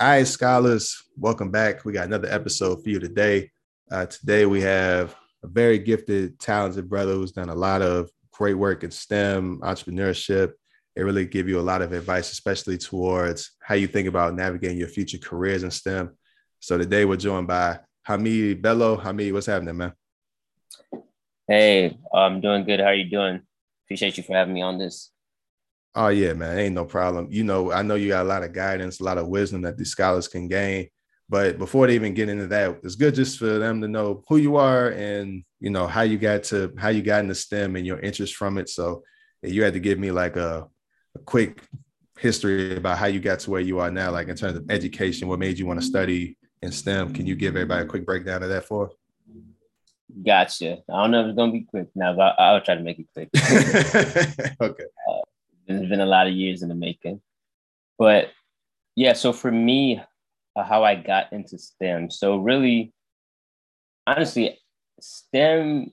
[0.00, 1.84] All right, scholars, welcome back.
[1.84, 3.52] We got another episode for you today.
[3.92, 8.54] Uh, today we have a very gifted, talented brother who's done a lot of great
[8.54, 10.54] work in STEM, entrepreneurship.
[10.96, 14.78] It really give you a lot of advice, especially towards how you think about navigating
[14.78, 16.16] your future careers in STEM.
[16.58, 18.96] So today we're joined by Hamid Bello.
[18.96, 19.92] Hamid, what's happening, man?
[21.46, 22.80] Hey, I'm doing good.
[22.80, 23.42] How are you doing?
[23.86, 25.12] Appreciate you for having me on this.
[25.94, 27.28] Oh yeah, man, ain't no problem.
[27.30, 29.76] You know, I know you got a lot of guidance, a lot of wisdom that
[29.78, 30.88] these scholars can gain.
[31.28, 34.36] But before they even get into that, it's good just for them to know who
[34.36, 37.86] you are and you know how you got to how you got into STEM and
[37.86, 38.68] your interest from it.
[38.68, 39.04] So
[39.42, 40.66] you had to give me like a,
[41.14, 41.62] a quick
[42.18, 45.28] history about how you got to where you are now, like in terms of education,
[45.28, 47.12] what made you want to study in STEM.
[47.12, 48.90] Can you give everybody a quick breakdown of that for?
[50.24, 50.78] Gotcha.
[50.88, 53.06] I don't know if it's gonna be quick now, but I'll try to make it
[53.12, 53.28] quick.
[54.60, 54.84] okay.
[55.68, 57.20] Uh, it's been a lot of years in the making.
[57.98, 58.30] But
[58.96, 60.00] yeah, so for me,
[60.56, 62.10] uh, how I got into STEM.
[62.10, 62.92] So really,
[64.06, 64.58] honestly,
[65.00, 65.90] STEM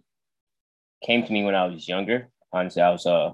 [1.03, 2.29] came to me when I was younger.
[2.53, 3.31] Honestly, I was uh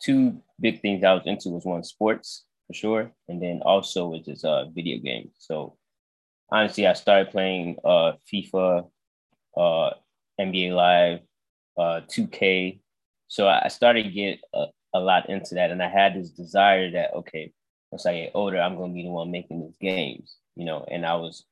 [0.00, 4.24] two big things I was into was one sports for sure, and then also was
[4.24, 5.32] just uh video games.
[5.38, 5.76] So
[6.50, 8.88] honestly, I started playing uh FIFA,
[9.56, 9.90] uh
[10.40, 11.20] NBA Live,
[11.76, 12.80] uh 2K.
[13.28, 15.70] So I started to get a, a lot into that.
[15.70, 17.52] And I had this desire that, okay,
[17.90, 20.84] once I get older, I'm going to be the one making these games, you know,
[20.90, 21.44] and I was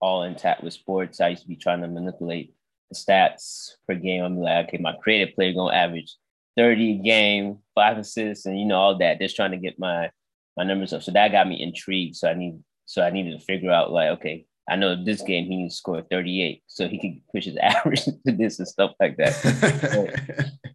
[0.00, 1.20] all intact with sports.
[1.20, 2.54] I used to be trying to manipulate
[2.90, 4.22] the stats per game.
[4.22, 6.16] I'm like, okay, my creative player going to average
[6.56, 10.10] 30 game, five assists, and, you know, all that, just trying to get my,
[10.56, 11.02] my numbers up.
[11.02, 12.16] So that got me intrigued.
[12.16, 15.44] So I need, so I needed to figure out like, okay, I know this game
[15.44, 18.92] he needs to score 38, so he can push his average to this and stuff
[19.00, 20.50] like that.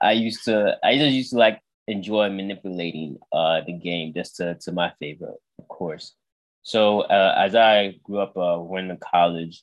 [0.00, 4.54] I used to I just used to like enjoy manipulating uh the game just to
[4.56, 6.14] to my favor, of course.
[6.62, 9.62] So uh, as I grew up, uh, went to college,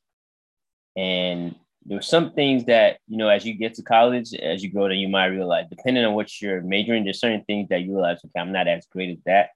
[0.96, 1.56] and
[1.86, 4.88] there were some things that you know as you get to college, as you grow,
[4.88, 8.18] then you might realize, depending on what you're majoring, there's certain things that you realize,
[8.26, 9.50] okay, I'm not as great as that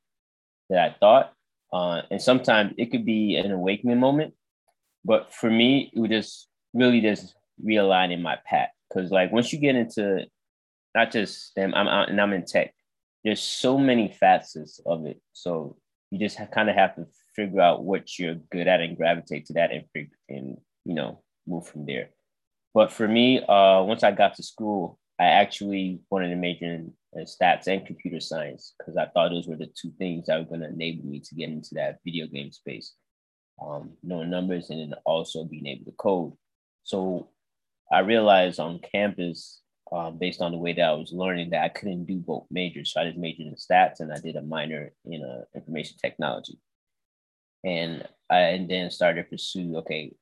[0.70, 1.34] that I thought.
[1.74, 4.34] Uh, and sometimes it could be an awakening moment,
[5.03, 8.70] but for me, it was just really just realigning my path.
[8.90, 10.26] Because like once you get into
[10.96, 11.74] not just them.
[11.74, 12.74] I'm out and I'm in tech.
[13.24, 15.22] There's so many facets of it.
[15.34, 15.78] So
[16.12, 17.06] you just kind of have to
[17.36, 19.86] figure out what you're good at and gravitate to that and
[20.28, 22.10] and you know move from there.
[22.74, 26.94] But for me, uh, once I got to school, I actually wanted to major in,
[27.14, 30.46] in stats and computer science because I thought those were the two things that were
[30.46, 32.94] going to enable me to get into that video game space,
[33.62, 36.34] um, knowing numbers and then also being able to code.
[36.84, 37.30] So
[37.92, 39.62] I realized on campus
[39.92, 42.94] um, based on the way that I was learning that I couldn't do both majors.
[42.94, 46.60] So I just majored in stats and I did a minor in uh, information technology.
[47.64, 50.14] And I and then started to pursue, okay,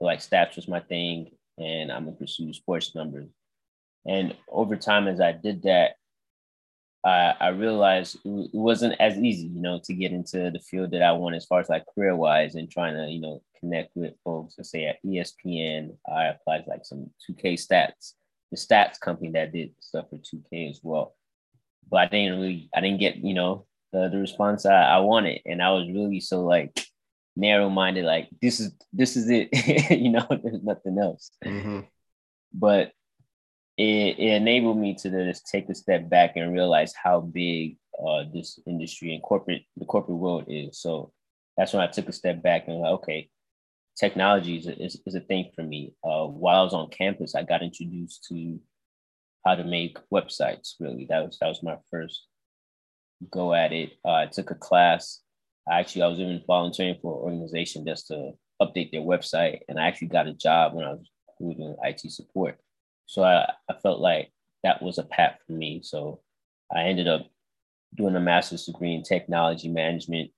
[0.00, 3.28] like stats was my thing and I'm gonna pursue sports numbers.
[4.06, 5.96] And over time, as I did that,
[7.04, 11.02] I, I realized it wasn't as easy, you know, to get into the field that
[11.02, 14.14] I want as far as like career wise and trying to, you know, connect with
[14.22, 14.54] folks.
[14.58, 18.12] Let's say at ESPN, I applied like some 2K stats
[18.50, 21.14] the stats company that did stuff for 2K as well.
[21.90, 25.40] But I didn't really, I didn't get, you know, the, the response I, I wanted.
[25.46, 26.78] And I was really so like
[27.36, 29.48] narrow minded, like this is, this is it,
[29.90, 31.30] you know, there's nothing else.
[31.44, 31.80] Mm-hmm.
[32.52, 32.92] But
[33.76, 38.24] it, it enabled me to just take a step back and realize how big uh,
[38.32, 40.78] this industry and corporate, the corporate world is.
[40.78, 41.12] So
[41.56, 43.30] that's when I took a step back and like, okay,
[43.98, 45.94] technology is a, is, is a thing for me.
[46.04, 48.60] Uh, while I was on campus, I got introduced to
[49.44, 50.74] how to make websites.
[50.80, 52.26] Really, that was that was my first
[53.30, 53.92] go at it.
[54.04, 55.20] Uh, I took a class.
[55.70, 59.86] Actually, I was even volunteering for an organization just to update their website, and I
[59.86, 62.58] actually got a job when I was doing IT support.
[63.06, 65.80] So I, I felt like that was a path for me.
[65.82, 66.20] So
[66.74, 67.26] I ended up
[67.96, 70.30] doing a master's degree in technology management,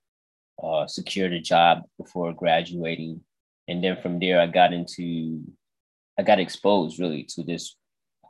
[0.62, 3.21] uh, secured a job before graduating,
[3.68, 5.42] and then from there i got into
[6.18, 7.76] i got exposed really to this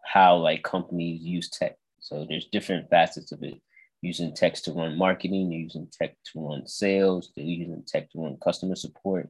[0.09, 1.77] how like companies use tech.
[2.01, 3.61] So there's different facets of it.
[4.01, 8.77] Using tech to run marketing using tech to run sales using tech to run customer
[8.77, 9.29] support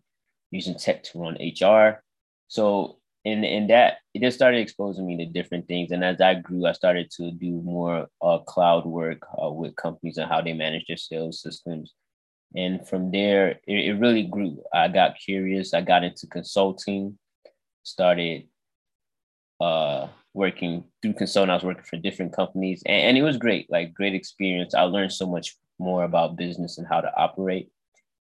[0.50, 2.02] using tech to run hr
[2.48, 5.90] so in, in that it just started exposing me to different things.
[5.90, 10.18] And as i grew i started to do more uh, cloud work uh, with companies
[10.18, 11.94] and how they manage their sales systems
[12.54, 14.62] and from there, it, it really grew.
[14.72, 15.74] I got curious.
[15.74, 17.18] I got into consulting,
[17.82, 18.48] started
[19.60, 21.50] uh, working through consulting.
[21.50, 24.74] I was working for different companies, and, and it was great, like great experience.
[24.74, 27.70] I learned so much more about business and how to operate.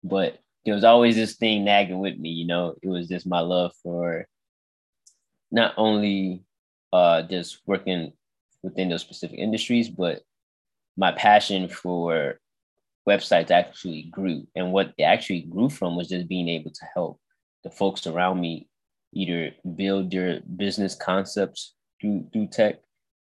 [0.05, 3.41] But there was always this thing nagging with me, you know, it was just my
[3.41, 4.27] love for
[5.51, 6.45] not only
[6.93, 8.13] uh, just working
[8.63, 10.23] within those specific industries, but
[10.97, 12.39] my passion for
[13.11, 14.39] websites actually grew.
[14.57, 17.21] And what it actually grew from was just being able to help
[17.65, 18.69] the folks around me
[19.13, 22.77] either build their business concepts through, through tech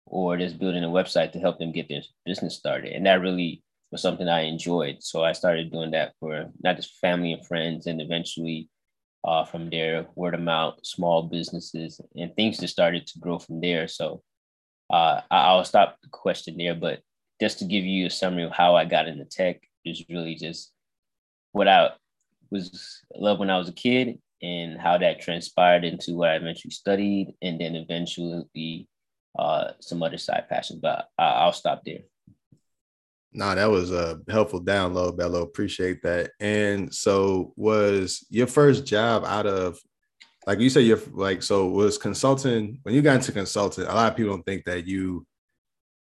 [0.06, 2.92] or just building a website to help them get their business started.
[2.92, 4.96] And that really was something I enjoyed.
[5.00, 8.69] So I started doing that for not just family and friends, and eventually
[9.25, 13.60] uh, from there, word of mouth, small businesses, and things just started to grow from
[13.60, 13.88] there.
[13.88, 14.22] So
[14.90, 17.00] uh, I'll stop the question there, but
[17.40, 20.73] just to give you a summary of how I got into tech is really just
[21.52, 21.90] what I
[22.50, 26.70] was loved when I was a kid and how that transpired into what I eventually
[26.70, 28.87] studied, and then eventually
[29.38, 30.81] uh, some other side passions.
[30.81, 32.00] But I, I'll stop there.
[33.32, 35.43] No, that was a helpful download, Bello.
[35.43, 36.31] Appreciate that.
[36.40, 39.79] And so, was your first job out of,
[40.46, 43.85] like you said, you're like, so was consulting when you got into consulting?
[43.85, 45.26] A lot of people don't think that you,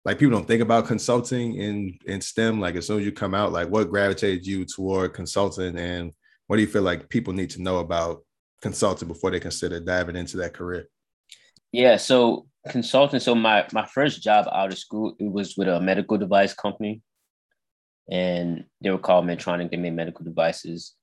[0.06, 2.60] like, people don't think about consulting in in STEM.
[2.60, 6.12] Like, as soon as you come out, like, what gravitated you toward consulting, and
[6.48, 8.24] what do you feel like people need to know about
[8.62, 10.88] consulting before they consider diving into that career?
[11.72, 13.20] Yeah, so consulting.
[13.20, 17.02] So my my first job out of school it was with a medical device company,
[18.10, 19.72] and they were called Medtronic.
[19.72, 20.94] They made medical devices,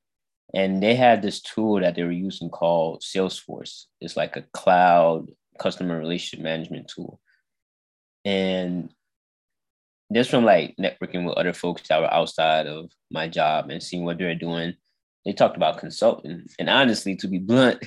[0.54, 3.86] and they had this tool that they were using called Salesforce.
[4.00, 7.20] It's like a cloud customer relationship management tool,
[8.24, 8.90] and
[10.10, 14.04] this from like networking with other folks that were outside of my job and seeing
[14.04, 14.74] what they're doing.
[15.24, 17.84] They talked about consulting, and honestly, to be blunt,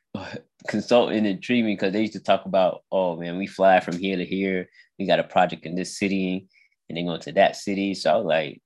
[0.68, 4.16] consulting intrigued me because they used to talk about, oh man, we fly from here
[4.16, 4.68] to here.
[4.98, 6.48] We got a project in this city,
[6.88, 7.94] and then go to that city.
[7.94, 8.62] So I was like,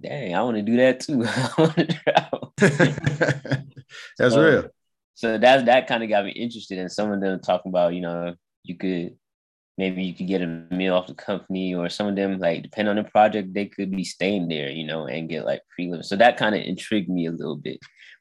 [0.00, 1.22] dang, I want to do that too.
[1.26, 2.54] I want to travel.
[4.18, 4.68] that's so, real.
[5.14, 8.00] So that that kind of got me interested in some of them talking about, you
[8.00, 8.34] know,
[8.64, 9.16] you could
[9.80, 12.90] maybe you could get a meal off the company or some of them like depending
[12.90, 16.02] on the project they could be staying there you know and get like free living
[16.02, 17.78] so that kind of intrigued me a little bit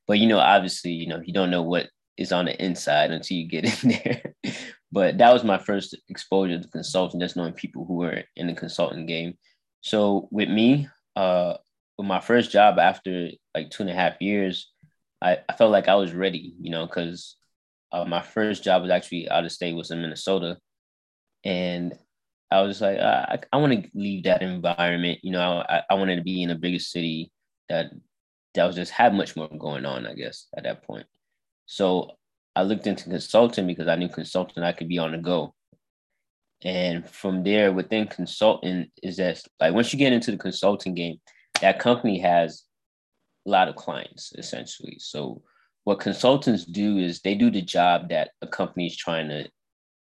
[0.07, 1.89] but you know obviously you know you don't know what
[2.19, 4.21] is on the inside until you get in there.
[4.91, 8.53] but that was my first exposure to consulting, just knowing people who were in the
[8.53, 9.35] consulting game.
[9.81, 11.55] So with me, uh,
[11.97, 14.69] with my first job after like two and a half years,
[15.21, 17.37] I, I felt like I was ready, you know, because
[17.91, 20.57] uh, my first job was actually out of state, was in Minnesota,
[21.43, 21.93] and
[22.51, 25.63] I was like, I, I want to leave that environment, you know.
[25.67, 27.31] I, I wanted to be in a bigger city
[27.69, 27.91] that
[28.55, 31.05] that was just had much more going on, I guess, at that point.
[31.67, 32.11] So
[32.55, 35.53] I looked into consulting because I knew consulting I could be on the go.
[36.63, 41.17] And from there, within consulting, is that like once you get into the consulting game,
[41.61, 42.63] that company has
[43.47, 44.97] a lot of clients essentially.
[44.99, 45.41] So
[45.83, 49.47] what consultants do is they do the job that a company is trying to,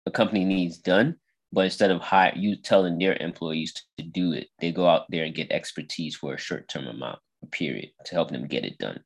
[0.06, 1.16] a company needs done.
[1.54, 5.24] But instead of hire you telling their employees to do it, they go out there
[5.24, 7.18] and get expertise for a short term amount,
[7.50, 9.00] period, to help them get it done.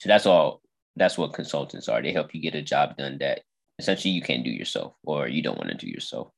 [0.00, 0.62] So that's all
[0.96, 2.02] that's what consultants are.
[2.02, 3.42] They help you get a job done that
[3.78, 6.32] essentially you can't do yourself or you don't want to do yourself.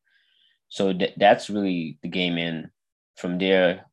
[0.68, 2.36] So th- that's really the game.
[2.36, 2.68] And
[3.16, 3.86] from there,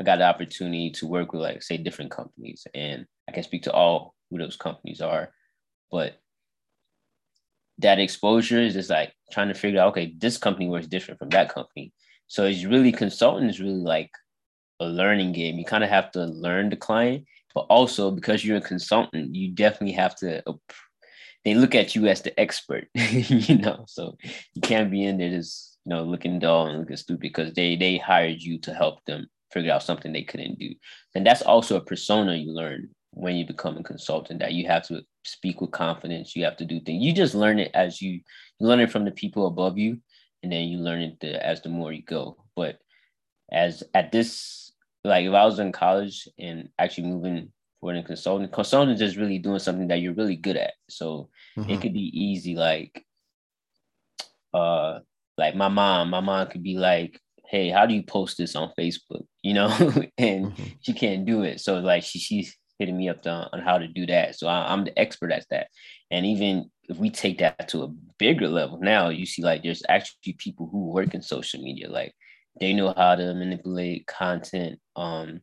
[0.00, 3.62] I got the opportunity to work with like say different companies, and I can speak
[3.64, 5.32] to all who those companies are.
[5.90, 6.20] But
[7.78, 11.28] that exposure is just like trying to figure out, okay, this company works different from
[11.30, 11.92] that company.
[12.26, 14.10] So it's really consulting is really like
[14.80, 15.58] a learning game.
[15.58, 17.24] You kind of have to learn the client
[17.58, 20.42] but also because you're a consultant, you definitely have to.
[21.44, 23.84] They look at you as the expert, you know.
[23.88, 24.16] So
[24.54, 27.74] you can't be in there just you know looking dull and looking stupid because they
[27.74, 30.72] they hired you to help them figure out something they couldn't do.
[31.16, 34.86] And that's also a persona you learn when you become a consultant that you have
[34.86, 36.36] to speak with confidence.
[36.36, 37.02] You have to do things.
[37.02, 38.20] You just learn it as you,
[38.58, 39.98] you learn it from the people above you,
[40.42, 42.36] and then you learn it the, as the more you go.
[42.54, 42.78] But
[43.50, 44.72] as at this
[45.04, 49.16] like if I was in college and actually moving forward in consulting, consulting is just
[49.16, 50.74] really doing something that you're really good at.
[50.88, 51.70] So mm-hmm.
[51.70, 53.04] it could be easy, like
[54.54, 55.00] uh
[55.36, 58.72] like my mom, my mom could be like, Hey, how do you post this on
[58.78, 59.24] Facebook?
[59.42, 59.68] You know,
[60.18, 60.64] and mm-hmm.
[60.82, 61.60] she can't do it.
[61.60, 64.36] So like she she's hitting me up to, on how to do that.
[64.36, 65.68] So I, I'm the expert at that.
[66.10, 69.82] And even if we take that to a bigger level now, you see like there's
[69.88, 72.14] actually people who work in social media, like
[72.60, 75.40] they know how to manipulate content, um,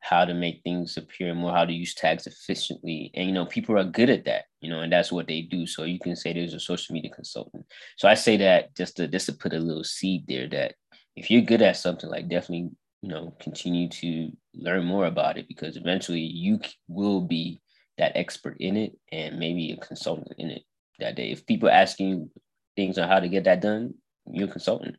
[0.00, 3.12] how to make things appear more, how to use tags efficiently.
[3.14, 5.66] And you know, people are good at that, you know, and that's what they do.
[5.66, 7.64] So you can say there's a social media consultant.
[7.96, 10.74] So I say that just to just to put a little seed there that
[11.14, 12.70] if you're good at something, like definitely,
[13.02, 17.60] you know, continue to learn more about it because eventually you will be
[17.98, 20.62] that expert in it and maybe a consultant in it
[21.00, 21.30] that day.
[21.32, 22.30] If people asking you
[22.76, 23.94] things on how to get that done,
[24.26, 24.96] you're a consultant.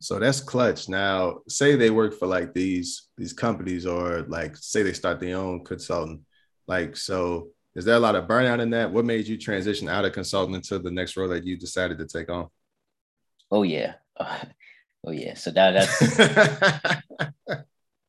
[0.00, 0.88] So that's clutch.
[0.88, 5.38] Now, say they work for like these these companies, or like say they start their
[5.38, 6.20] own consultant.
[6.66, 8.92] Like, so is there a lot of burnout in that?
[8.92, 12.06] What made you transition out of consulting into the next role that you decided to
[12.06, 12.48] take on?
[13.50, 13.94] Oh yeah,
[15.06, 15.34] oh yeah.
[15.34, 16.16] So that that's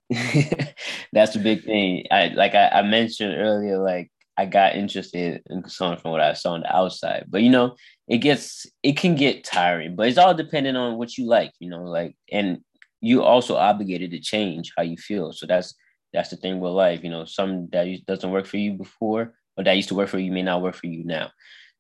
[1.13, 2.05] that's a big thing.
[2.11, 6.33] I like I, I mentioned earlier, like I got interested in consulting from what I
[6.33, 7.25] saw on the outside.
[7.27, 7.75] But you know,
[8.07, 11.69] it gets it can get tiring, but it's all dependent on what you like, you
[11.69, 12.59] know, like and
[13.01, 15.33] you also obligated to change how you feel.
[15.33, 15.73] So that's
[16.13, 19.63] that's the thing with life, you know, some that doesn't work for you before or
[19.63, 21.31] that used to work for you may not work for you now.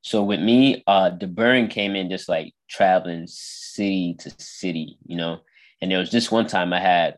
[0.01, 5.17] So with me, uh the burn came in just like traveling city to city, you
[5.17, 5.39] know.
[5.81, 7.17] And there was this one time I had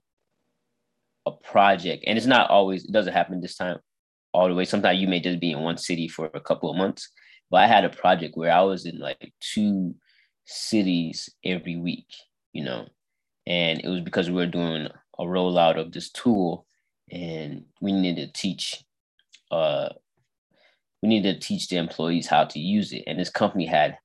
[1.26, 3.80] a project, and it's not always, it doesn't happen this time
[4.34, 4.66] all the way.
[4.66, 7.10] Sometimes you may just be in one city for a couple of months.
[7.50, 9.96] But I had a project where I was in like two
[10.46, 12.08] cities every week,
[12.54, 12.88] you know,
[13.46, 14.88] and it was because we were doing
[15.20, 16.66] a rollout of this tool
[17.10, 18.84] and we needed to teach
[19.50, 19.88] uh
[21.02, 23.04] we needed to teach the employees how to use it.
[23.08, 23.98] And this company had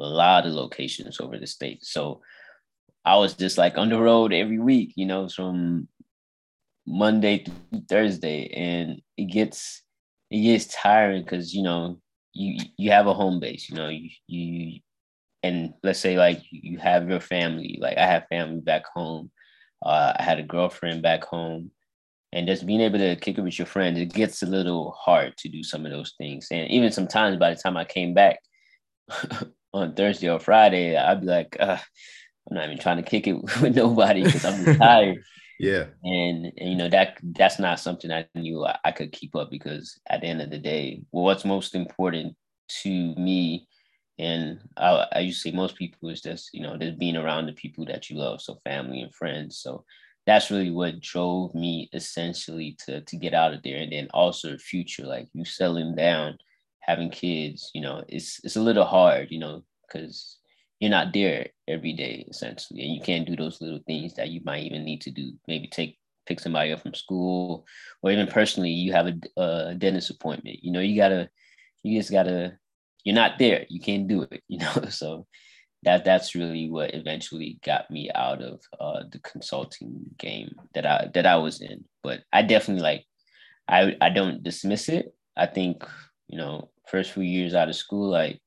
[0.00, 1.84] a lot of locations over the state.
[1.84, 2.20] So
[3.04, 5.88] I was just like on the road every week, you know, from
[6.86, 9.82] Monday through Thursday, and it gets
[10.30, 12.00] it gets tiring because you know
[12.32, 14.80] you you have a home base, you know, you you
[15.42, 19.30] and let's say like you have your family, like I have family back home,
[19.84, 21.70] uh, I had a girlfriend back home,
[22.32, 25.36] and just being able to kick it with your friends, it gets a little hard
[25.38, 28.40] to do some of those things, and even sometimes by the time I came back
[29.72, 31.56] on Thursday or Friday, I'd be like.
[31.58, 31.78] Uh,
[32.50, 35.22] I'm not even trying to kick it with nobody because I'm tired.
[35.60, 35.84] yeah.
[36.02, 39.50] And, and, you know, that that's not something I knew I, I could keep up
[39.50, 42.36] because at the end of the day, well, what's most important
[42.82, 43.68] to me
[44.18, 47.46] and I, I used to say most people is just, you know, just being around
[47.46, 48.42] the people that you love.
[48.42, 49.58] So family and friends.
[49.58, 49.84] So
[50.26, 53.78] that's really what drove me essentially to to get out of there.
[53.78, 56.36] And then also future, like you settling down,
[56.90, 60.38] having kids, you know, it's it's a little hard, you know, because
[60.80, 64.40] you're not there every day essentially and you can't do those little things that you
[64.44, 67.66] might even need to do maybe take pick somebody up from school
[68.02, 71.28] or even personally you have a, a dentist appointment you know you gotta
[71.82, 72.56] you just gotta
[73.04, 75.26] you're not there you can't do it you know so
[75.82, 81.08] that that's really what eventually got me out of uh, the consulting game that I
[81.14, 81.84] that I was in.
[82.02, 83.06] But I definitely like
[83.66, 85.14] I I don't dismiss it.
[85.36, 85.84] I think
[86.28, 88.40] you know first few years out of school like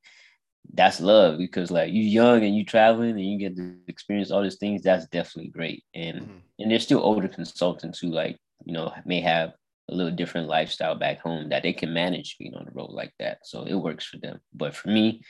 [0.73, 4.41] that's love because like you're young and you traveling and you get to experience all
[4.41, 5.83] these things that's definitely great.
[5.93, 6.37] And mm-hmm.
[6.59, 9.53] and there's still older consultants who like you know may have
[9.89, 13.11] a little different lifestyle back home that they can manage being on the road like
[13.19, 13.39] that.
[13.43, 14.39] So it works for them.
[14.53, 15.21] But for me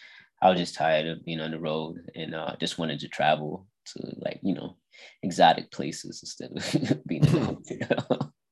[0.43, 3.65] i was just tired of being on the road and uh, just wanted to travel
[3.85, 4.75] to like you know
[5.23, 7.21] exotic places instead of being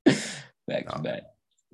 [0.67, 1.23] back to back.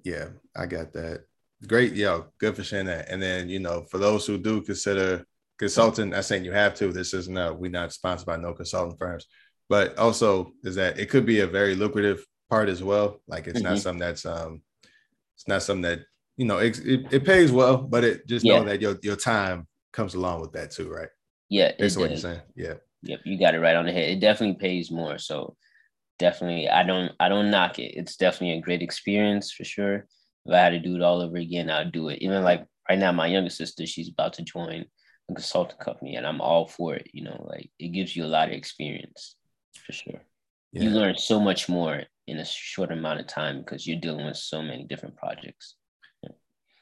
[0.04, 1.26] Yeah i got that
[1.66, 3.10] Great, yo, good for sharing that.
[3.10, 5.26] And then, you know, for those who do consider
[5.58, 6.92] consulting, I'm saying you have to.
[6.92, 9.26] This isn't a, we're not sponsored by no consulting firms,
[9.68, 13.22] but also is that it could be a very lucrative part as well.
[13.28, 13.70] Like it's mm-hmm.
[13.70, 14.62] not something that's um,
[15.36, 16.02] it's not something that
[16.36, 18.60] you know it, it, it pays well, but it just yeah.
[18.60, 21.10] know that your your time comes along with that too, right?
[21.50, 22.42] Yeah, that's what you're saying.
[22.56, 22.76] Yeah.
[23.02, 24.10] Yep, you got it right on the head.
[24.10, 25.18] It definitely pays more.
[25.18, 25.56] So
[26.20, 27.96] definitely, I don't I don't knock it.
[27.96, 30.06] It's definitely a great experience for sure
[30.48, 32.20] if I had to do it all over again, I'd do it.
[32.22, 34.86] Even like right now, my younger sister, she's about to join
[35.30, 37.10] a consulting company, and I'm all for it.
[37.14, 39.36] You know, like it gives you a lot of experience
[39.86, 40.22] for sure.
[40.72, 40.84] Yeah.
[40.84, 44.38] You learn so much more in a short amount of time because you're dealing with
[44.38, 45.76] so many different projects.
[46.24, 46.30] Yeah.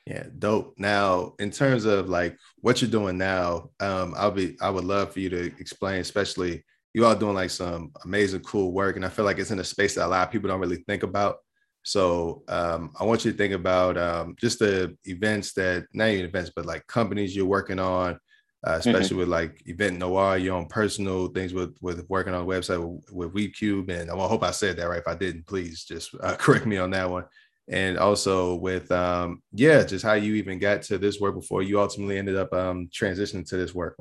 [0.06, 0.76] yeah, dope.
[0.78, 5.12] Now, in terms of like what you're doing now, um, I'll be I would love
[5.14, 9.10] for you to explain, especially you all doing like some amazing, cool work, and I
[9.10, 11.38] feel like it's in a space that a lot of people don't really think about.
[11.86, 16.26] So um, I want you to think about um, just the events that not even
[16.26, 18.20] events, but like companies you're working on,
[18.66, 18.80] uh, mm-hmm.
[18.80, 19.18] especially mm-hmm.
[19.18, 23.12] with like Event Noir, your own personal things with with working on a website with,
[23.12, 23.92] with WeebCube.
[23.92, 24.98] And I hope I said that right.
[24.98, 27.26] If I didn't, please just uh, correct me on that one.
[27.68, 31.80] And also with um, yeah, just how you even got to this work before you
[31.80, 33.96] ultimately ended up um, transitioning to this work.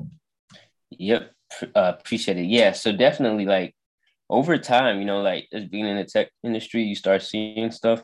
[0.91, 1.33] Yep,
[1.75, 2.47] uh, appreciate it.
[2.47, 3.75] Yeah, so definitely like
[4.31, 8.03] over time, you know, like as being in the tech industry, you start seeing stuff.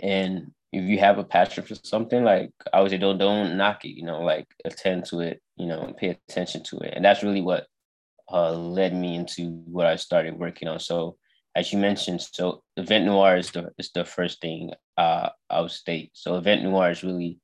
[0.00, 3.84] And if you have a passion for something, like I would say, don't don't knock
[3.84, 6.94] it, you know, like attend to it, you know, pay attention to it.
[6.94, 7.66] And that's really what
[8.32, 10.80] uh, led me into what I started working on.
[10.80, 11.16] So
[11.54, 15.70] as you mentioned, so Event Noir is the is the first thing uh, I would
[15.70, 16.10] state.
[16.14, 17.38] So Event Noir is really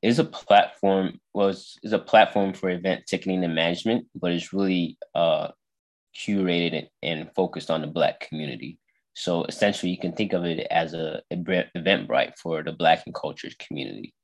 [0.00, 4.96] is a platform was is a platform for event ticketing and management, but it's really
[5.14, 5.48] uh,
[6.16, 8.78] curated and focused on the Black community.
[9.14, 13.58] So essentially, you can think of it as a, Eventbrite for the Black and cultured
[13.58, 14.14] community.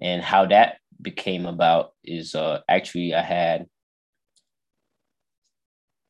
[0.00, 3.66] And how that became about is uh, actually I had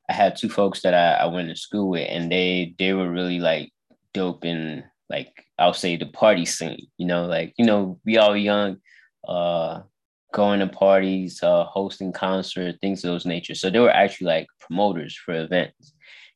[0.09, 3.11] I had two folks that I, I went to school with, and they they were
[3.11, 3.73] really like
[4.15, 6.87] dope in like I'll say the party scene.
[6.99, 8.79] You know, like you know we all young,
[9.27, 9.81] uh,
[10.33, 13.55] going to parties, uh, hosting concerts, things of those nature.
[13.55, 15.95] So they were actually like promoters for events,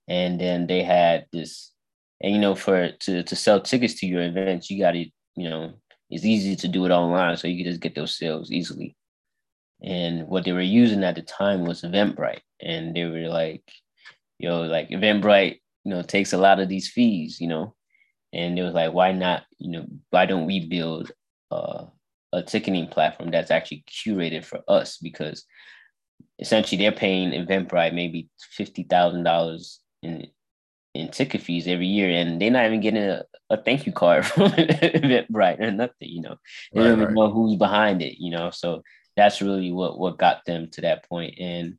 [0.09, 1.73] and then they had this,
[2.21, 5.05] and you know, for to to sell tickets to your events, you got to
[5.37, 5.75] you know
[6.11, 8.97] it's easy to do it online, so you can just get those sales easily.
[9.83, 12.41] And what they were using at the time was Eventbrite.
[12.61, 13.63] And they were like,
[14.39, 17.75] yo, like Eventbrite, you know, takes a lot of these fees, you know.
[18.33, 21.13] And it was like, why not, you know, why don't we build
[21.51, 21.87] uh,
[22.33, 24.99] a ticketing platform that's actually curated for us?
[24.99, 25.45] Because
[26.39, 30.29] essentially they're paying Eventbrite maybe fifty thousand dollars in
[30.95, 34.27] in ticket fees every year, and they're not even getting a, a thank you card
[34.27, 36.09] from Eventbrite or nothing.
[36.09, 36.37] You know,
[36.73, 37.15] they right, don't even right.
[37.15, 38.21] know who's behind it.
[38.21, 38.83] You know, so
[39.17, 41.35] that's really what what got them to that point.
[41.39, 41.79] And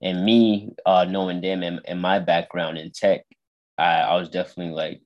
[0.00, 3.22] and me uh, knowing them and, and my background in tech,
[3.76, 5.00] I, I was definitely like,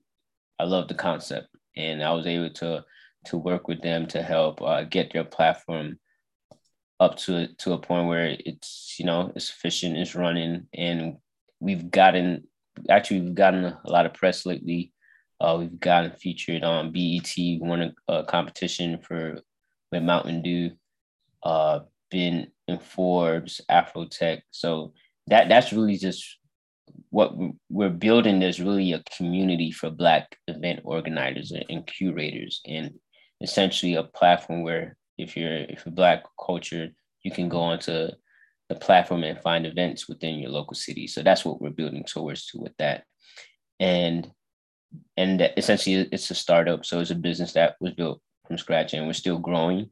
[0.58, 2.84] I love the concept, and I was able to
[3.26, 5.98] to work with them to help uh, get their platform
[7.00, 11.16] up to to a point where it's you know it's efficient, it's running, and
[11.60, 12.44] we've gotten
[12.88, 14.92] actually we've gotten a lot of press lately.
[15.40, 19.40] Uh, we've gotten featured on BET, won a, a competition for
[19.90, 20.70] with Mountain Dew
[21.42, 24.42] uh, been in Forbes, Afrotech.
[24.50, 24.92] So
[25.26, 26.38] that that's really just
[27.10, 27.34] what
[27.68, 28.38] we're building.
[28.38, 32.92] There's really a community for Black event organizers and curators, and
[33.42, 36.88] essentially a platform where if you're if you're Black culture,
[37.22, 38.08] you can go onto
[38.68, 41.06] the platform and find events within your local city.
[41.06, 43.04] So that's what we're building towards to with that,
[43.80, 44.30] and
[45.16, 46.84] and essentially it's a startup.
[46.84, 49.90] So it's a business that was built from scratch, and we're still growing.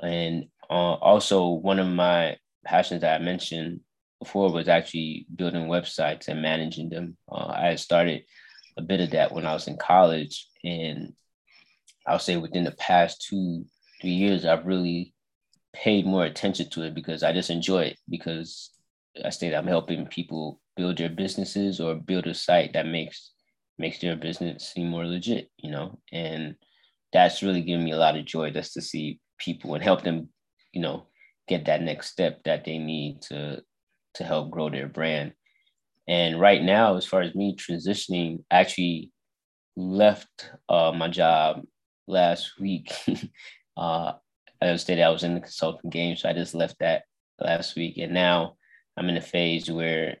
[0.00, 3.80] And uh, also, one of my passions that I mentioned
[4.20, 7.16] before was actually building websites and managing them.
[7.30, 8.24] Uh, I started
[8.76, 11.14] a bit of that when I was in college, and
[12.06, 13.64] I'll say within the past two,
[14.00, 15.14] three years, I've really
[15.72, 17.98] paid more attention to it because I just enjoy it.
[18.08, 18.70] Because
[19.24, 23.32] I state I'm helping people build their businesses or build a site that makes
[23.78, 26.56] makes their business seem more legit, you know, and
[27.12, 30.28] that's really given me a lot of joy just to see people and help them
[30.72, 31.06] you know
[31.48, 33.62] get that next step that they need to
[34.14, 35.32] to help grow their brand
[36.08, 39.10] and right now as far as me transitioning I actually
[39.76, 41.62] left uh, my job
[42.06, 42.92] last week
[43.76, 44.12] uh,
[44.62, 47.02] i stated i was in the consulting game so i just left that
[47.40, 48.56] last week and now
[48.96, 50.16] i'm in a phase where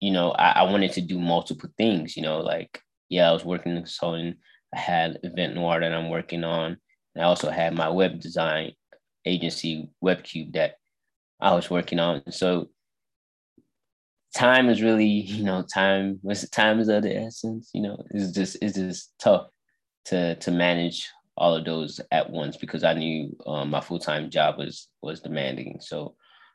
[0.00, 3.44] you know I, I wanted to do multiple things you know like yeah i was
[3.44, 4.34] working in consulting
[4.74, 6.76] i had event noir that i'm working on
[7.14, 8.72] and i also had my web design
[9.26, 10.76] agency WebCube that
[11.40, 12.22] I was working on.
[12.30, 12.70] So
[14.34, 17.70] time is really, you know, time was time is of the essence.
[17.74, 19.48] You know, it's just it's just tough
[20.06, 24.30] to to manage all of those at once because I knew um, my full time
[24.30, 25.78] job was was demanding.
[25.80, 26.14] So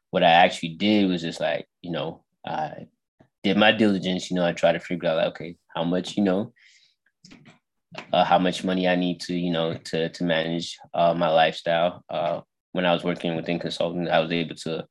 [0.10, 2.88] what I actually did was just like, you know, I
[3.44, 4.30] did my diligence.
[4.30, 6.54] You know, I tried to figure out like, okay, how much, you know,
[8.12, 12.04] uh, how much money I need to, you know, to to manage uh, my lifestyle.
[12.10, 14.88] Uh, when I was working within consulting, I was able to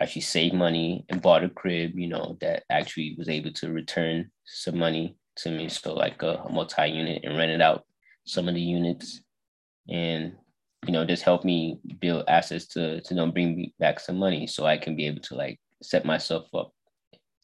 [0.00, 4.30] actually save money and bought a crib, you know, that actually was able to return
[4.44, 5.68] some money to me.
[5.68, 7.84] So like a, a multi-unit and rent it out
[8.30, 9.20] some of the units
[9.88, 10.32] and
[10.86, 14.46] you know just help me build assets to to know bring me back some money
[14.46, 16.72] so I can be able to like set myself up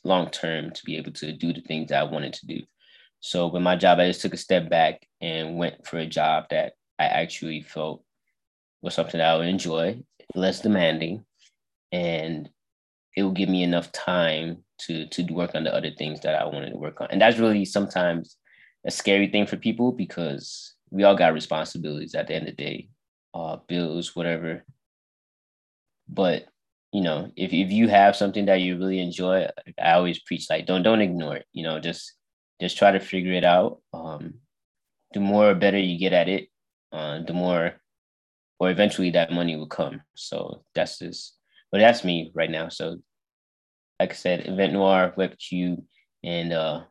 [0.05, 2.61] long term to be able to do the things I wanted to do.
[3.20, 6.44] So with my job, I just took a step back and went for a job
[6.51, 8.05] that I actually felt
[8.83, 10.03] was something that I would enjoy,
[10.35, 11.25] less demanding,
[11.90, 12.49] and
[13.16, 16.44] it will give me enough time to to work on the other things that I
[16.44, 17.09] wanted to work on.
[17.11, 18.37] And that's really sometimes
[18.87, 22.64] a scary thing for people because we all got responsibilities at the end of the
[22.64, 22.88] day,
[23.35, 24.64] uh, bills, whatever.
[26.09, 26.46] But
[26.92, 30.66] you know, if, if you have something that you really enjoy, I always preach like
[30.66, 31.46] don't don't ignore it.
[31.53, 32.12] You know, just
[32.61, 33.81] just try to figure it out.
[33.92, 34.35] Um,
[35.12, 36.49] the more better you get at it,
[36.92, 37.75] uh, the more
[38.59, 40.01] or eventually that money will come.
[40.14, 41.37] So that's just,
[41.70, 42.68] but that's me right now.
[42.68, 42.96] So
[44.01, 45.83] like I said, Event Noir, WebCube,
[46.25, 46.83] and uh,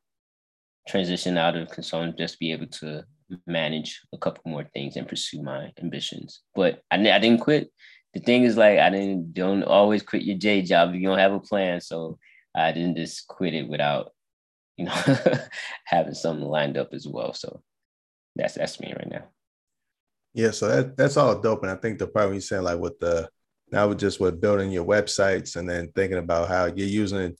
[0.88, 3.04] transition out of consulting, just be able to
[3.48, 6.42] manage a couple more things and pursue my ambitions.
[6.54, 7.72] But I, I didn't quit.
[8.14, 11.20] The thing is, like, I didn't don't always quit your J job if you don't
[11.20, 11.82] have a plan.
[11.82, 12.18] So
[12.56, 14.12] I didn't just quit it without,
[14.78, 15.04] you know,
[15.86, 17.34] having something lined up as well.
[17.34, 17.62] So
[18.36, 19.26] that's that's me right now.
[20.34, 23.00] Yeah, so that that's all dope, and I think the part you saying like with
[23.00, 23.30] the
[23.72, 27.36] now with just with building your websites and then thinking about how you're using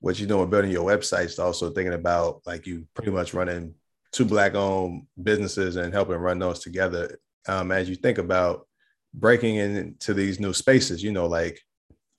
[0.00, 3.74] what you're doing building your websites, also thinking about like you pretty much running
[4.14, 7.18] two black owned businesses and helping run those together.
[7.48, 8.66] Um, as you think about
[9.12, 11.60] breaking into these new spaces, you know, like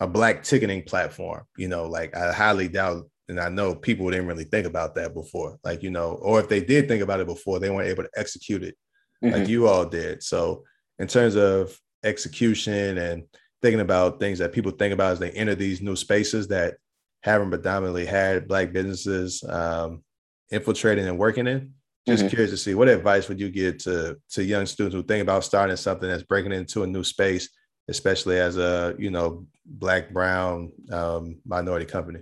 [0.02, 4.28] a black ticketing platform, you know, like I highly doubt and I know people didn't
[4.28, 5.58] really think about that before.
[5.64, 8.10] Like, you know, or if they did think about it before, they weren't able to
[8.18, 8.76] execute it
[9.24, 9.34] mm-hmm.
[9.34, 10.22] like you all did.
[10.22, 10.64] So,
[11.00, 13.24] in terms of execution and
[13.62, 16.76] thinking about things that people think about as they enter these new spaces that
[17.24, 20.04] haven't predominantly had black businesses um,
[20.52, 21.74] infiltrating and working in.
[22.08, 22.30] Just mm-hmm.
[22.30, 25.44] curious to see what advice would you give to to young students who think about
[25.44, 27.50] starting something that's breaking into a new space,
[27.88, 32.20] especially as a you know black brown um, minority company.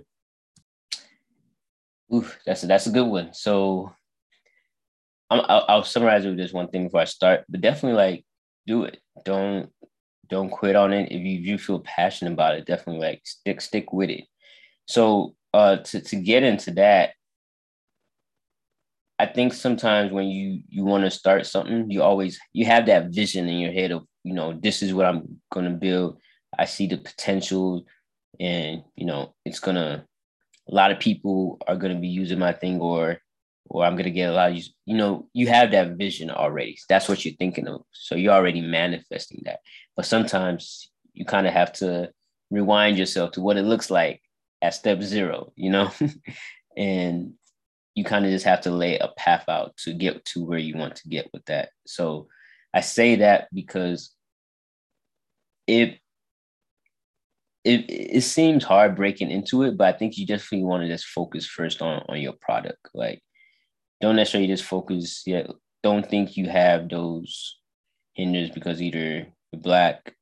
[2.12, 3.34] Oof, that's a, that's a good one.
[3.34, 3.92] So
[5.30, 8.24] I'll, I'll summarize it with just one thing before I start, but definitely like
[8.66, 8.98] do it.
[9.24, 9.70] Don't
[10.28, 11.12] don't quit on it.
[11.12, 14.24] If you, if you feel passionate about it, definitely like stick stick with it.
[14.86, 17.14] So uh to, to get into that,
[19.18, 23.10] I think sometimes when you you want to start something, you always you have that
[23.10, 26.18] vision in your head of, you know, this is what I'm gonna build.
[26.58, 27.86] I see the potential
[28.40, 30.04] and you know it's gonna
[30.68, 33.18] a lot of people are gonna be using my thing or
[33.66, 34.64] or I'm gonna get a lot of you.
[34.84, 36.78] You know, you have that vision already.
[36.88, 37.82] That's what you're thinking of.
[37.92, 39.60] So you're already manifesting that.
[39.96, 42.10] But sometimes you kind of have to
[42.50, 44.20] rewind yourself to what it looks like
[44.60, 45.90] at step zero, you know?
[46.76, 47.34] and
[47.94, 50.76] you kind of just have to lay a path out to get to where you
[50.76, 51.70] want to get with that.
[51.86, 52.28] So
[52.72, 54.14] I say that because
[55.66, 55.98] it
[57.64, 61.06] it, it seems hard breaking into it, but I think you definitely want to just
[61.06, 62.88] focus first on, on your product.
[62.92, 63.22] Like
[64.00, 65.48] don't necessarily just focus yet.
[65.82, 67.58] Don't think you have those
[68.14, 69.26] hinders because either you're
[69.62, 70.14] black,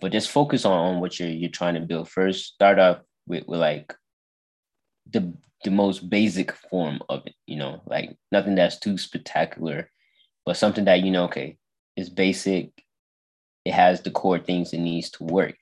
[0.00, 2.54] but just focus on, on what you're you're trying to build first.
[2.54, 3.94] Start off with, with like
[5.08, 5.32] the
[5.64, 9.90] the most basic form of it, you know, like nothing that's too spectacular,
[10.46, 11.58] but something that you know, okay,
[11.96, 12.70] is basic.
[13.64, 15.54] It has the core things it needs to work,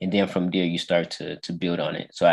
[0.00, 2.10] and then from there you start to to build on it.
[2.12, 2.26] So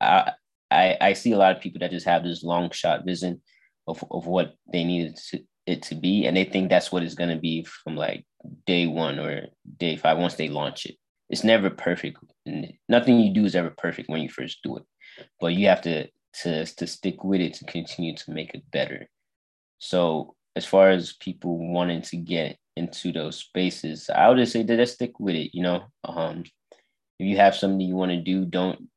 [0.00, 0.32] I
[0.70, 3.40] I I see a lot of people that just have this long shot vision,
[3.86, 6.26] of, of what they needed to, it to be.
[6.26, 8.24] And they think that's what it's going to be from like
[8.66, 9.46] day one or
[9.78, 10.96] day five once they launch it.
[11.30, 12.18] It's never perfect.
[12.88, 14.82] Nothing you do is ever perfect when you first do it,
[15.40, 16.08] but you have to
[16.42, 19.08] to to stick with it to continue to make it better.
[19.78, 24.62] So as far as people wanting to get into those spaces, I would just say
[24.62, 25.50] that just stick with it.
[25.54, 26.44] You know, um,
[27.18, 28.88] if you have something you want to do, don't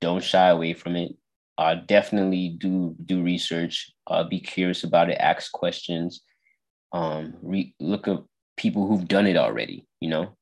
[0.00, 1.16] don't shy away from it
[1.58, 3.92] uh, definitely do do research.
[4.06, 5.18] Uh, be curious about it.
[5.20, 6.22] Ask questions.
[6.92, 8.18] Um, re- look at
[8.56, 9.86] people who've done it already.
[10.00, 10.36] You know,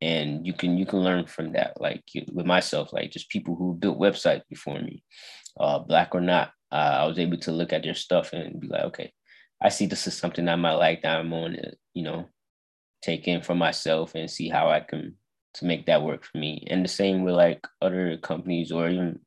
[0.00, 1.80] and you can you can learn from that.
[1.80, 5.02] Like with myself, like just people who built websites before me,
[5.58, 6.52] uh, black or not.
[6.70, 9.12] Uh, I was able to look at their stuff and be like, okay,
[9.62, 12.28] I see this is something I might like that I'm on to, you know,
[13.02, 15.14] take in for myself and see how I can
[15.54, 16.66] to make that work for me.
[16.68, 19.20] And the same with like other companies or even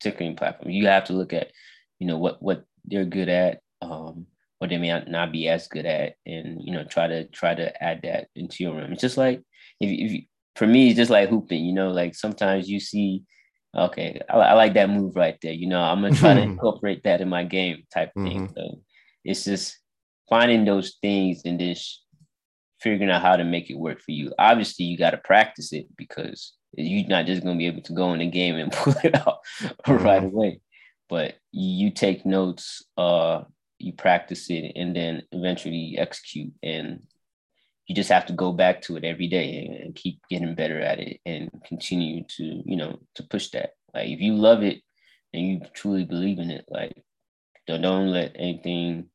[0.00, 0.70] ticketing platform.
[0.70, 1.50] You have to look at,
[1.98, 4.26] you know, what what they're good at, um,
[4.58, 7.82] what they may not be as good at, and you know, try to try to
[7.82, 8.92] add that into your room.
[8.92, 9.42] It's just like
[9.80, 10.22] if, if you,
[10.56, 11.64] for me, it's just like hooping.
[11.64, 13.24] You know, like sometimes you see,
[13.76, 15.52] okay, I, I like that move right there.
[15.52, 18.46] You know, I'm gonna try to incorporate that in my game type mm-hmm.
[18.46, 18.52] thing.
[18.56, 18.80] So
[19.24, 19.78] it's just
[20.28, 22.02] finding those things and just
[22.80, 24.32] figuring out how to make it work for you.
[24.38, 27.92] Obviously, you got to practice it because you're not just going to be able to
[27.94, 30.04] go in the game and pull it out mm-hmm.
[30.04, 30.60] right away.
[31.08, 33.42] But you take notes, uh,
[33.84, 36.52] you practice it, and then eventually execute.
[36.62, 37.02] And
[37.86, 41.00] you just have to go back to it every day and keep getting better at
[41.00, 43.70] it and continue to, you know, to push that.
[43.94, 44.80] Like if you love it
[45.32, 46.94] and you truly believe in it, like
[47.66, 49.10] don't, don't let anything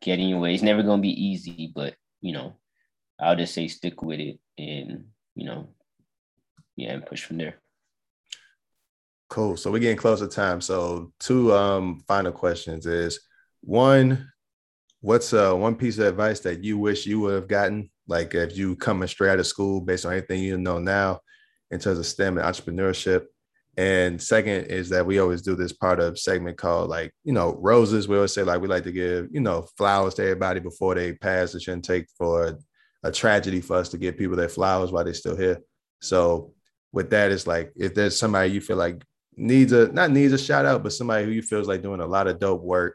[0.00, 0.54] get in your way.
[0.54, 2.56] It's never going to be easy, but you know,
[3.20, 5.68] I'll just say stick with it and you know
[6.76, 7.56] yeah, and push from there.
[9.28, 9.56] Cool.
[9.56, 10.60] So we're getting close to time.
[10.60, 13.20] So two um, final questions is
[13.64, 14.30] one,
[15.00, 18.56] what's uh, one piece of advice that you wish you would have gotten, like if
[18.56, 21.20] you coming straight out of school based on anything you know now
[21.70, 23.26] in terms of STEM and entrepreneurship?
[23.76, 27.56] And second is that we always do this part of segment called like, you know,
[27.60, 28.06] roses.
[28.06, 31.14] We always say like we like to give, you know, flowers to everybody before they
[31.14, 31.54] pass.
[31.54, 32.58] It shouldn't take for
[33.02, 35.58] a tragedy for us to give people their flowers while they're still here.
[36.00, 36.52] So
[36.92, 39.02] with that, it's like if there's somebody you feel like
[39.36, 42.06] needs a not needs a shout out, but somebody who you feels like doing a
[42.06, 42.94] lot of dope work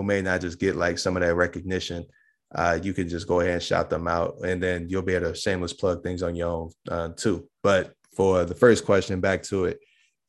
[0.00, 2.06] who may not just get like some of that recognition,
[2.54, 5.30] uh, you can just go ahead and shout them out, and then you'll be able
[5.30, 7.46] to shameless plug things on your own uh, too.
[7.62, 9.78] But for the first question, back to it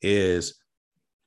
[0.02, 0.60] is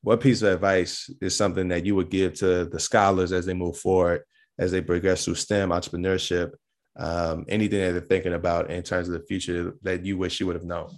[0.03, 3.55] what piece of advice is something that you would give to the scholars as they
[3.55, 4.21] move forward,
[4.59, 6.51] as they progress through STEM, entrepreneurship,
[6.97, 10.45] um, anything that they're thinking about in terms of the future that you wish you
[10.45, 10.91] would have known?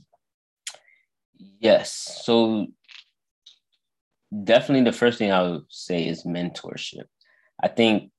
[1.61, 2.21] Yes.
[2.25, 2.67] So
[4.43, 7.05] definitely the first thing I would say is mentorship.
[7.61, 8.11] I think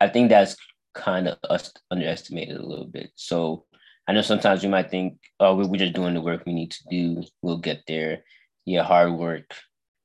[0.00, 0.56] I think that's
[0.94, 3.10] kind of us underestimated a little bit.
[3.16, 3.64] So
[4.08, 6.84] I know sometimes you might think, oh, we're just doing the work we need to
[6.90, 7.22] do.
[7.42, 8.24] We'll get there.
[8.64, 9.54] Yeah, hard work.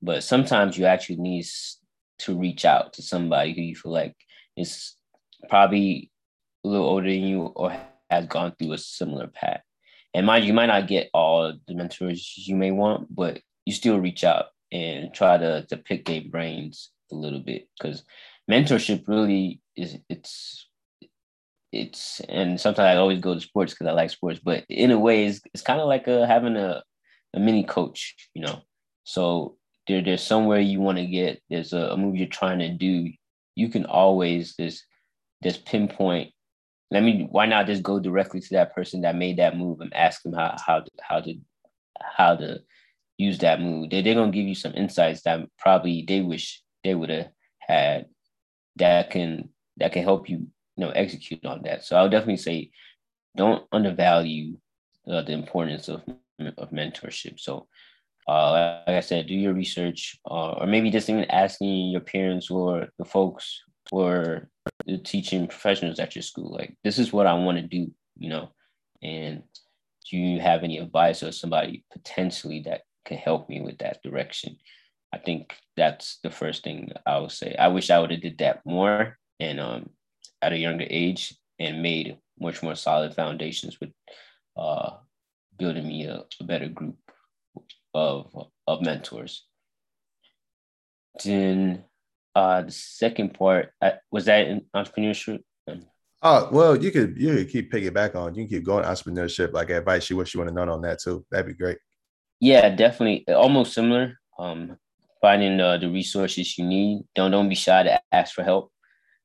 [0.02, 1.46] But sometimes you actually need
[2.20, 4.16] to reach out to somebody who you feel like
[4.58, 4.96] is
[5.50, 6.12] probably
[6.64, 7.76] a little older than you or
[8.10, 9.62] has gone through a similar path.
[10.14, 13.74] And mind you, you might not get all the mentors you may want, but you
[13.74, 18.04] still reach out and try to, to pick their brains a little bit because
[18.50, 20.68] mentorship really is it's
[21.72, 25.00] it's and sometimes I always go to sports because I like sports, but in a
[25.00, 26.82] way, it's, it's kind of like a, having a,
[27.34, 28.62] a mini coach, you know.
[29.04, 31.42] So there, there's somewhere you want to get.
[31.50, 33.12] There's a, a move you're trying to do.
[33.56, 34.86] You can always just
[35.44, 36.32] just pinpoint.
[36.92, 37.28] Let me.
[37.30, 40.34] Why not just go directly to that person that made that move and ask them
[40.34, 41.36] how how to, how to
[42.02, 42.60] how to
[43.18, 43.90] use that move.
[43.90, 48.06] They, they're gonna give you some insights that probably they wish they would have had
[48.78, 51.84] that can that can help you you know execute on that.
[51.84, 52.72] So I would definitely say
[53.36, 54.58] don't undervalue
[55.10, 56.04] uh, the importance of
[56.58, 57.40] of mentorship.
[57.40, 57.68] So
[58.28, 62.50] uh, like I said, do your research, uh, or maybe just even asking your parents
[62.50, 64.50] or the folks or
[64.88, 68.30] the teaching professionals at your school, like this is what I want to do, you
[68.30, 68.50] know,
[69.04, 69.44] and
[70.10, 74.58] do you have any advice or somebody potentially that can help me with that direction?
[75.16, 77.56] I think that's the first thing I would say.
[77.58, 79.90] I wish I would have did that more and um,
[80.42, 83.92] at a younger age and made much more solid foundations with
[84.58, 84.92] uh,
[85.58, 86.98] building me a, a, better group
[87.94, 88.30] of,
[88.68, 89.46] of mentors.
[91.24, 91.86] Then
[92.36, 95.44] uh, the second part uh, was that in entrepreneurship.
[96.22, 98.36] Oh well, you could you could keep picking back on.
[98.36, 101.00] You can keep going entrepreneurship, like advice you wish you would have known on that
[101.00, 101.26] too.
[101.30, 101.78] That'd be great.
[102.42, 103.26] Yeah, definitely.
[103.34, 104.18] Almost similar.
[104.38, 104.78] Um,
[105.22, 107.04] finding uh, the resources you need.
[107.16, 108.72] Don't don't be shy to ask for help.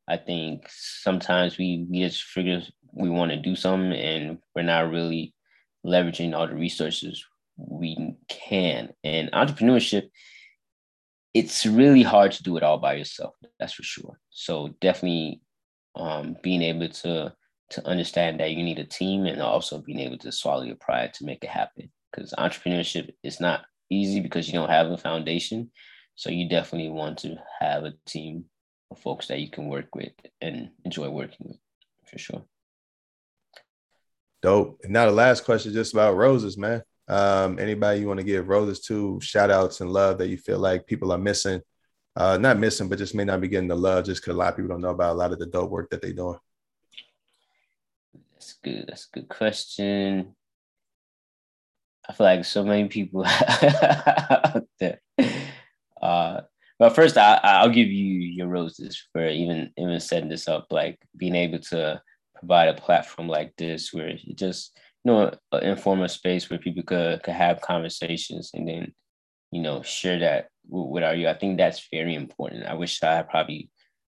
[0.09, 4.91] I think sometimes we, we just figure we want to do something and we're not
[4.91, 5.35] really
[5.87, 7.25] leveraging all the resources
[7.57, 8.91] we can.
[9.05, 10.11] And entrepreneurship,
[11.33, 13.35] it's really hard to do it all by yourself.
[13.61, 14.19] That's for sure.
[14.31, 15.43] So definitely
[15.95, 17.35] um, being able to
[17.71, 21.15] to understand that you need a team and also being able to swallow your pride
[21.15, 21.89] to make it happen.
[22.11, 25.71] Because entrepreneurship is not easy because you don't have a foundation.
[26.15, 28.45] So you definitely want to have a team
[28.91, 31.59] of folks that you can work with and enjoy working with
[32.07, 32.45] for sure.
[34.43, 34.81] Dope.
[34.83, 36.83] And now the last question, just about roses, man.
[37.09, 40.59] Um, anybody you want to give roses to, shout outs and love that you feel
[40.59, 41.61] like people are missing,
[42.17, 44.51] uh, not missing, but just may not be getting the love just because a lot
[44.51, 46.39] of people don't know about a lot of the dope work that they're doing.
[48.35, 48.85] That's good.
[48.89, 50.35] That's a good question.
[52.09, 55.01] I feel like so many people out there.
[56.01, 56.41] Uh,
[56.79, 60.99] but first, I, I'll give you your roses for even even setting this up, like
[61.17, 62.01] being able to
[62.35, 66.83] provide a platform like this where you just you know inform a space where people
[66.83, 68.95] could could have conversations and then
[69.53, 71.29] you know share that with our you.
[71.29, 72.65] I think that's very important.
[72.65, 73.71] I wish I probably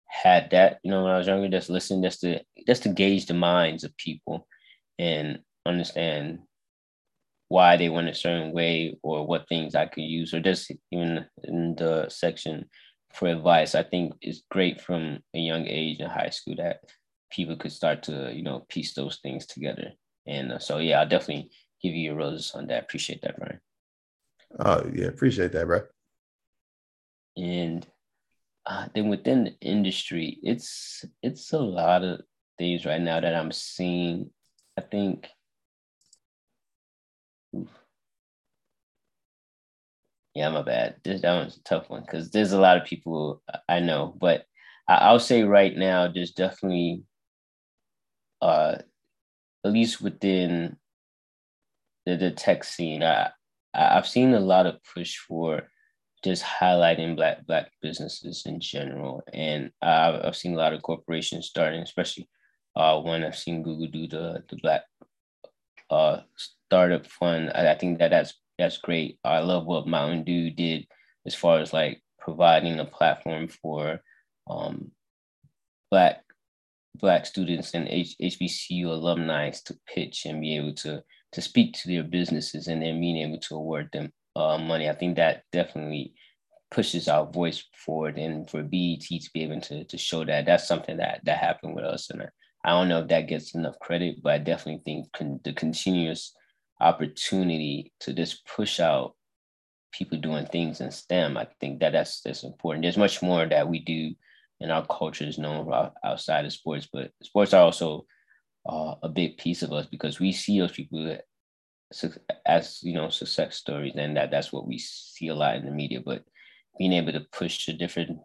[0.08, 3.26] had that you know when I was younger, just listen, just to just to gauge
[3.26, 4.48] the minds of people
[4.98, 6.40] and understand
[7.48, 11.26] why they went a certain way or what things I could use, or just even
[11.44, 12.68] in the section
[13.12, 13.74] for advice.
[13.74, 16.80] I think it's great from a young age in high school that
[17.30, 19.92] people could start to, you know, piece those things together.
[20.26, 21.50] And uh, so, yeah, I'll definitely
[21.82, 22.84] give you your roses on that.
[22.84, 23.60] Appreciate that, Brian.
[24.58, 25.82] Oh, yeah, appreciate that, bro.
[27.36, 27.86] And
[28.64, 32.22] uh, then within the industry, it's it's a lot of
[32.58, 34.30] things right now that I'm seeing.
[34.78, 35.28] I think
[40.36, 40.96] Yeah, my bad.
[41.02, 44.44] This that one's a tough one because there's a lot of people I know, but
[44.86, 47.04] I, will say right now, there's definitely,
[48.42, 48.76] uh,
[49.64, 50.76] at least within
[52.04, 53.30] the, the tech scene, I
[53.72, 55.70] I've seen a lot of push for
[56.22, 61.80] just highlighting black black businesses in general, and I've, seen a lot of corporations starting,
[61.80, 62.28] especially
[62.76, 64.82] uh, when I've seen Google do the the black
[65.88, 67.52] uh, startup fund.
[67.54, 69.18] I, I think that that's that's great.
[69.24, 70.86] I love what Mountain Dew did
[71.26, 74.00] as far as like providing a platform for
[74.48, 74.90] um,
[75.90, 76.22] black
[76.96, 81.88] black students and H- HBCU alumni to pitch and be able to to speak to
[81.88, 84.88] their businesses and then being able to award them uh, money.
[84.88, 86.14] I think that definitely
[86.70, 90.66] pushes our voice forward and for BET to be able to, to show that that's
[90.66, 92.28] something that that happened with us and I,
[92.64, 96.34] I don't know if that gets enough credit but I definitely think con- the continuous
[96.80, 99.14] opportunity to just push out
[99.92, 103.68] people doing things in STEM I think that that's that's important there's much more that
[103.68, 104.14] we do
[104.60, 105.70] in our culture is known
[106.04, 108.04] outside of sports but sports are also
[108.68, 111.16] uh, a big piece of us because we see those people
[112.44, 115.70] as you know success stories and that that's what we see a lot in the
[115.70, 116.24] media but
[116.78, 118.18] being able to push a different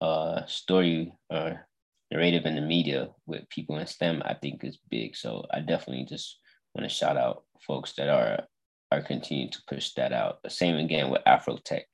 [0.00, 1.66] uh, story or
[2.10, 5.16] narrative in the media with people in STEM, I think is big.
[5.16, 6.38] So I definitely just
[6.74, 8.44] want to shout out folks that are
[8.92, 10.42] are continuing to push that out.
[10.42, 11.84] The same again with Afrotech.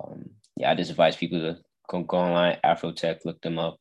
[0.00, 3.78] Um, yeah, I just advise people to go, go online, Afrotech, look them up.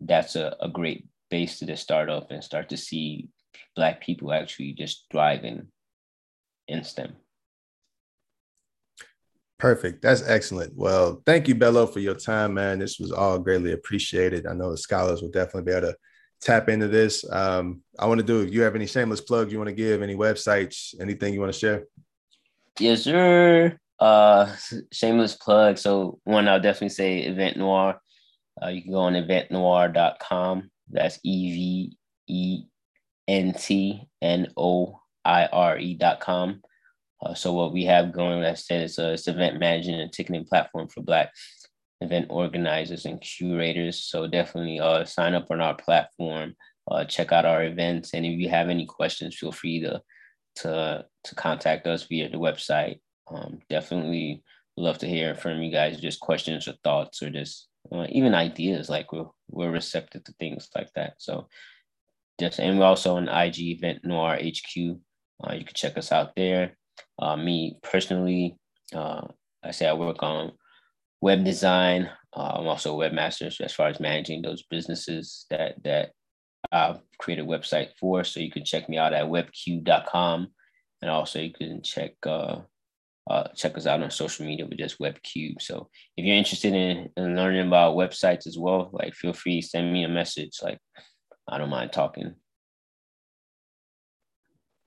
[0.00, 3.28] That's a, a great base to just start up and start to see
[3.76, 5.68] Black people actually just thriving
[6.68, 7.14] in STEM.
[9.58, 10.02] Perfect.
[10.02, 10.74] That's excellent.
[10.74, 12.80] Well, thank you, Bello, for your time, man.
[12.80, 14.46] This was all greatly appreciated.
[14.46, 15.96] I know the scholars will definitely be able to
[16.42, 17.24] tap into this.
[17.30, 20.02] Um, I want to do, if you have any shameless plugs you want to give,
[20.02, 21.84] any websites, anything you want to share?
[22.78, 23.78] Yes, sir.
[23.98, 24.54] Uh,
[24.90, 25.78] shameless plug.
[25.78, 28.00] So one, I'll definitely say Event Noire.
[28.62, 30.70] Uh, you can go on eventnoire.com.
[30.90, 32.64] That's E V E
[33.28, 36.60] N T N O I R E.com.
[37.24, 40.12] Uh, so what we have going, like I said, is a it's event management and
[40.12, 41.30] ticketing platform for Black
[42.02, 44.04] event organizers and curators.
[44.04, 46.54] So definitely uh, sign up on our platform,
[46.90, 50.02] uh, check out our events, and if you have any questions, feel free to
[50.54, 53.00] to to contact us via the website.
[53.32, 54.42] Um, definitely
[54.76, 58.88] love to hear from you guys, just questions or thoughts or just uh, even ideas.
[58.88, 61.14] Like we're we're receptive to things like that.
[61.18, 61.48] So
[62.40, 64.96] just and we're also on IG Event Noire HQ.
[65.44, 66.76] Uh, you can check us out there.
[67.18, 68.56] Uh, me personally,
[68.94, 69.26] uh,
[69.62, 70.52] I say I work on
[71.22, 72.10] web design.
[72.36, 76.10] Uh, I'm also a webmaster so as far as managing those businesses that that
[76.70, 78.24] I've created a website for.
[78.24, 80.48] So you can check me out at webcube.com.
[81.00, 82.60] And also you can check uh,
[83.30, 85.62] uh, check us out on social media with just WebCube.
[85.62, 89.92] So if you're interested in, in learning about websites as well, like feel free send
[89.92, 90.58] me a message.
[90.62, 90.78] Like
[91.48, 92.34] I don't mind talking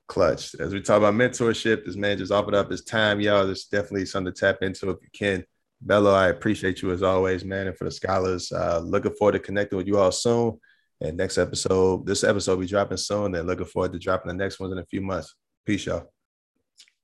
[0.08, 0.56] clutch.
[0.56, 3.46] As we talk about mentorship, this man just offered up his time, y'all.
[3.46, 5.44] There's definitely something to tap into if you can.
[5.82, 7.68] Bello, I appreciate you as always, man.
[7.68, 10.60] And for the scholars, uh, looking forward to connecting with you all soon.
[11.02, 13.36] And next episode, this episode will be dropping soon.
[13.36, 15.36] And looking forward to dropping the next ones in a few months.
[15.66, 16.12] Peace, y'all.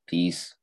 [0.07, 0.55] Peace.